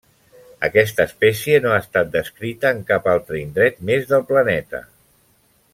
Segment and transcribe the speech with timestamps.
[0.67, 4.83] Aquesta espècie no ha estat descrita en cap altre indret més del planeta.